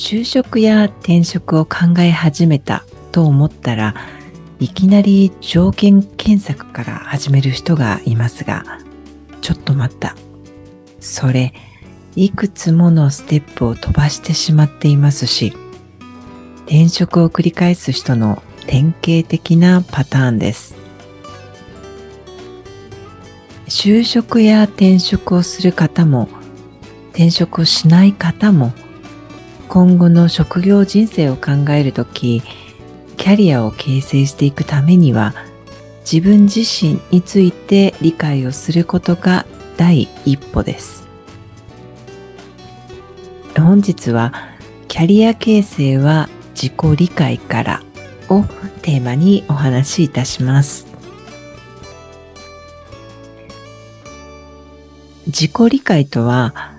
[0.00, 3.94] 就職や転職を考え始めたと思ったら
[4.58, 8.64] いきなり条件検索から始める人がいますが
[9.42, 10.16] ちょっと待った。
[11.00, 11.52] それ
[12.16, 15.52] いくつものステップを飛ばしてしまっていますし
[16.64, 20.76] 転職を繰り返す人の典型的なパターンです。
[23.66, 26.26] 就職や転職をする方も
[27.10, 28.72] 転職をしない方も
[29.70, 32.42] 今後の職業人生を考えるとき
[33.16, 35.32] キャリアを形成していくためには
[36.00, 41.06] 自分自身について理解をすることが第一歩です。
[43.56, 44.32] 本日は
[44.88, 47.82] キャリア形成は自己理解から
[48.28, 48.42] を
[48.82, 50.88] テーマにお話しいたします。
[55.26, 56.69] 自己理解とは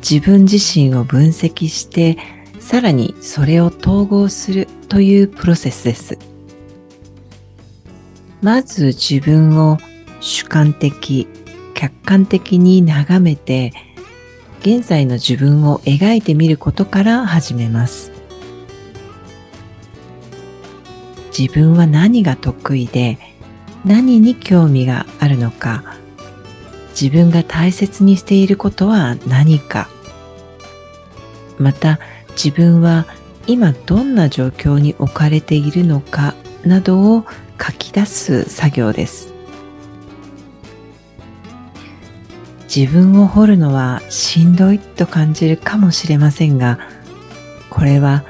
[0.00, 2.18] 自分自身を分析して
[2.58, 6.18] さらにそれを統合するというプロセスです。
[8.42, 9.78] まず自分を
[10.20, 11.28] 主観的、
[11.74, 13.72] 客観的に眺めて
[14.60, 18.12] 現在の自分を描いてみることから始めます。
[21.36, 23.18] 自分は何が得意で
[23.84, 25.99] 何に興味があるのか
[26.90, 29.88] 自分が大切にしていることは何か。
[31.58, 31.98] また
[32.30, 33.06] 自分は
[33.46, 36.34] 今どんな状況に置かれているのか
[36.64, 37.24] などを
[37.60, 39.32] 書き出す作業です。
[42.74, 46.78] 自分を掘るのはしんどいと感じるかもしれませんが
[47.68, 48.22] これは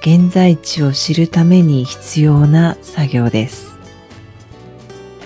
[0.00, 3.78] 現在地を知るために必要な作業です。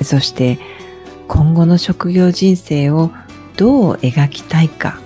[0.02, 0.58] そして
[1.28, 3.12] 今後の職業人生を
[3.56, 5.00] どう描きたいか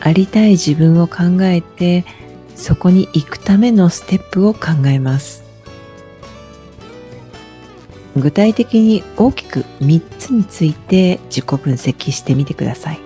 [0.00, 2.04] ありたい自分を考えて
[2.54, 5.44] そこに行くためのステップを考えます。
[8.16, 13.00] 具体的に大きく3つについて自己分析してみてください。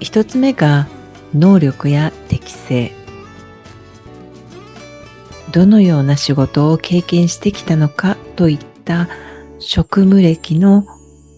[0.00, 0.86] 1つ目が
[1.34, 2.92] 能力や適性。
[5.50, 9.08] どのような仕事を経験してきたのかといった
[9.64, 10.86] 職務歴の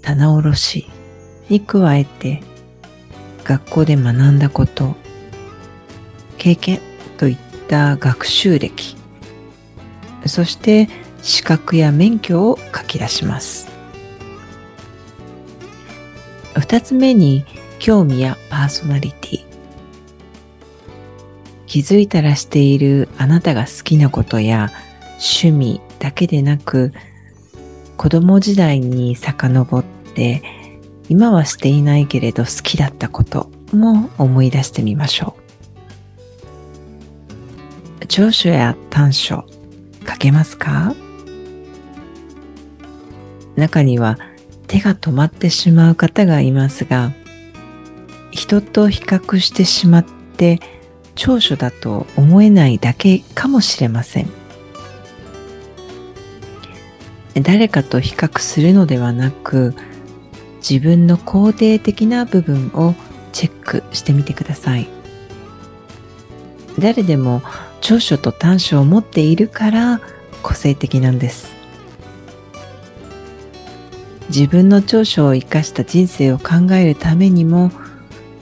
[0.03, 0.91] 棚卸し
[1.51, 2.43] に加えて
[3.45, 4.97] 学校で学んだこと
[6.39, 6.81] 経験
[7.19, 7.37] といっ
[7.69, 8.97] た学習歴
[10.27, 10.89] そして
[11.23, 13.69] 資格や免許を書き出します。
[16.55, 17.45] 二つ目に
[17.79, 19.45] 興味やパーソナリティ。
[21.67, 24.71] 気づいたらしているあなたが好きなことや
[25.15, 26.93] 趣味だけでなく
[27.97, 29.85] 子供時代に遡っ
[30.15, 30.43] て
[31.09, 35.37] 今はしていないけれど好きだったことも思い出してみましょ
[38.01, 38.07] う。
[38.07, 39.45] 長所や短所
[40.07, 40.95] 書けますか？
[43.57, 44.19] 中には
[44.67, 47.13] 手が止まってしまう方がいますが
[48.31, 50.61] 人と比較してしまって
[51.15, 54.44] 長所だと思えないだけかもしれません。
[57.43, 59.75] 誰かと比較するのではなく
[60.69, 62.95] 自分の肯定的な部分を
[63.33, 64.89] チェックしてみてください。
[66.79, 67.43] 誰でも
[67.81, 70.01] 長所と短所を持っているから
[70.43, 71.55] 個性的なんです。
[74.29, 77.71] 自分の長所を生かした人生を考えるためにも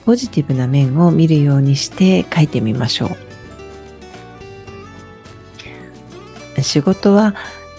[0.05, 3.11] ポジティブな面を見るようにして書いてみましょう。
[6.63, 7.35] 仕事は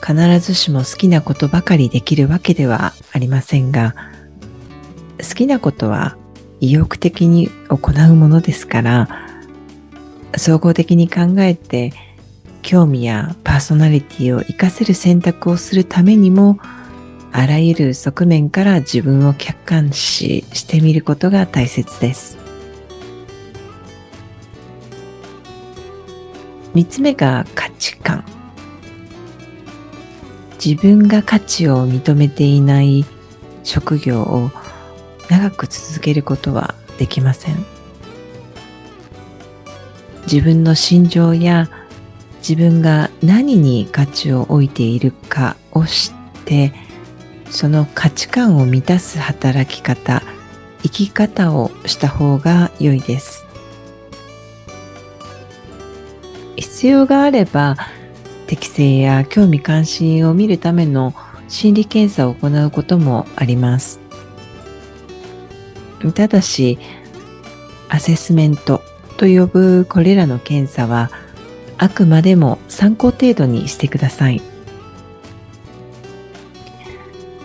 [0.06, 3.96] 必ずしも好きなことばかりできるわけではありませんが
[5.18, 6.18] 好きなことは
[6.60, 9.08] 意欲的に行うものですから
[10.36, 11.94] 総合的に考えて
[12.62, 16.60] 興味やパーソナリティを活かせる選択をするためにも
[17.32, 22.38] あらゆる側面から自分を客観視してみることが大切です。
[26.74, 28.24] 三つ目が価値観。
[30.66, 33.04] 自分が価値を認めていない
[33.66, 34.50] 職業を
[35.30, 37.66] 長く続けることはできません。
[40.24, 41.70] 自分の心情や
[42.38, 46.74] 自分が何に価値を置いているかを知って
[47.50, 50.24] その価値観を満たす働き方
[50.82, 53.46] 生き方をした方が良いです。
[56.56, 57.76] 必要があれば
[58.54, 61.16] 適性や興味関心を見るための
[61.48, 64.00] 心理検査を行うこともあります。
[66.14, 66.78] ただし
[67.90, 68.84] アセスメント
[69.18, 71.10] と呼ぶこれらの検査は
[71.80, 74.40] あくまでも参考程度にしてください。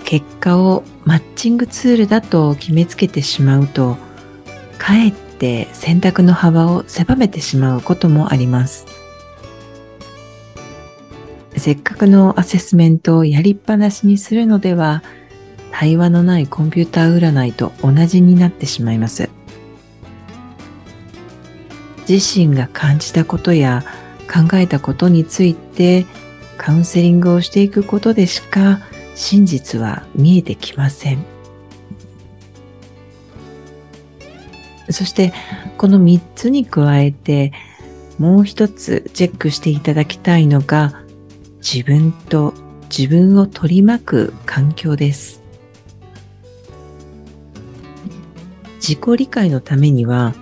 [0.05, 3.97] 結果をマッチングツールだと決めつけてしまうと
[4.77, 9.08] かえって選択の幅を狭めてしまうこともあります。
[11.69, 15.03] せっかくのアセスメントをやりっぱなしにするのでは
[15.71, 19.29] 対話のないコンピューター占いと同じになってしまいます。
[22.09, 23.85] 自身が感じたことや
[24.33, 26.07] 考えたことについて
[26.57, 28.81] カウンセリングをしていくことでしか
[29.15, 31.19] 真実は見えてきません。
[34.89, 35.35] そして
[35.77, 37.53] この3つに加えて
[38.19, 41.07] もう一つチェックしていただきたいのが
[41.59, 42.55] 自分と
[42.89, 45.43] 自分を取り巻く環境です。
[48.77, 50.35] 自己理解のためには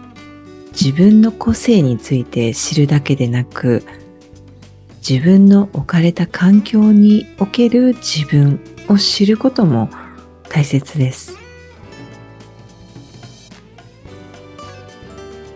[0.70, 3.82] 自分の個性について知るだけでなく
[5.08, 9.88] 自分の置かれた環境における自分を知ることも
[10.48, 11.36] 大切です。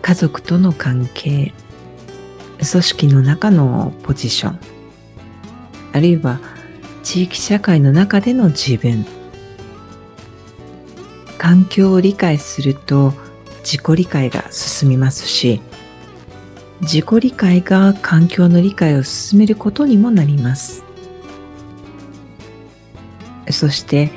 [0.01, 1.53] 家族との関係
[2.69, 4.80] 組織の中のポジション。
[5.93, 6.39] あるいは
[7.03, 9.05] 地域社会の中での自分。
[11.37, 13.13] 環境を理解すると
[13.63, 15.59] 自己理解が進みますし
[16.81, 20.83] 自己理解が環境の理解を進めることにもなります。
[23.49, 24.11] そして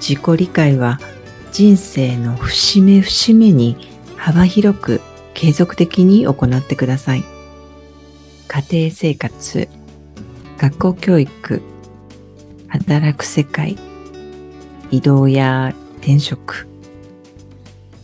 [0.00, 1.00] 自己理解は
[1.52, 3.76] 人生の節目節目に
[4.16, 5.00] 幅広く
[5.34, 7.24] 継続的に行ってください。
[8.48, 9.68] 家庭生活
[10.58, 11.62] 学校教育
[12.68, 13.76] 働く世界
[14.90, 16.68] 移動や転職、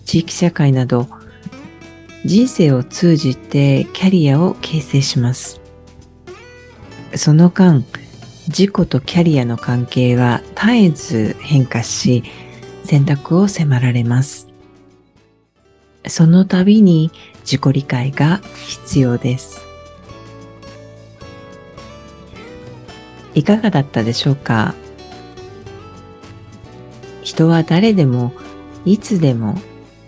[0.04, 1.08] 地域社会など
[2.25, 5.60] 人生を通じてキャリアを形成します。
[7.14, 7.84] その間、
[8.49, 12.22] 自己とキャリアの関係は絶えず変化し、
[12.84, 14.48] 選択を迫られます。
[16.08, 17.10] その度に
[17.44, 19.71] 自己理解が必要です。
[23.34, 24.75] いかがだったでしょうか？
[27.23, 28.32] 人は誰でも
[28.84, 29.56] いつでも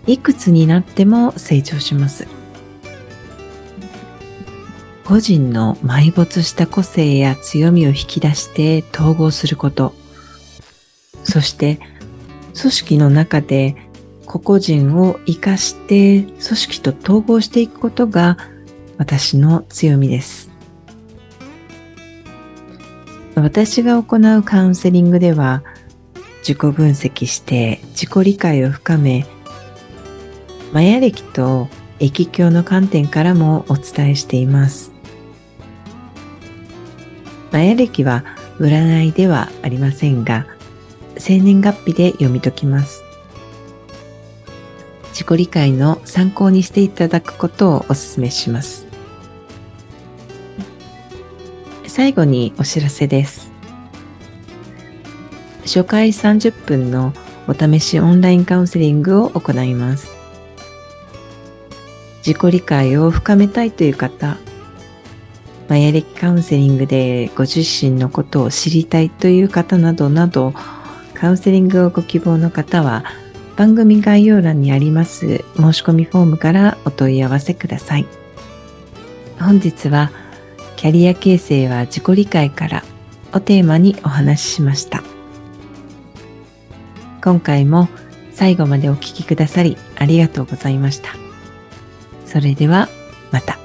[0.05, 2.27] いくつになっても成長します。
[5.05, 9.93] 個人の埋没した個性や強みを引き出して統合すること、
[11.23, 11.79] そして
[12.59, 13.75] 組織の中で
[14.25, 18.37] 個々人を活かして組織と統合していくことが
[18.97, 20.49] 私の強みです。
[23.35, 25.63] 私が行うカウンセリングでは
[26.39, 29.25] 自己分析して自己理解を深め
[30.71, 31.67] マヤ歴と
[31.99, 34.91] 液境の観点からもお伝えしています。
[37.51, 38.25] マヤ歴は
[38.59, 40.45] 占いではありませんが
[41.17, 43.03] 生年月日で読み解きます。
[45.13, 48.84] 自己理解の参考にしていただくことをお勧めします。
[51.95, 53.53] 最後にお知らせです
[55.61, 57.13] 初回30分の
[57.47, 60.11] お試しオンラインカウンセリングを行います。
[62.17, 64.35] 自己理解を深めたいという方、
[65.69, 70.53] マヤ歴カウンセリングでご自身のことを知りたいという方などなど、
[71.13, 73.05] カウンセリングをご希望の方は、
[73.55, 78.05] 番組概要欄にあります申し込みフォームからお問い合わせください。
[79.39, 80.11] 本日は、
[80.85, 82.83] キャリア形成は自己理解から
[83.33, 85.01] をテーマにお話ししました。
[87.23, 87.89] 今回も
[88.31, 91.15] 最後までお聴きくださりありがとうございました。
[92.27, 92.87] それでは
[93.31, 93.64] また。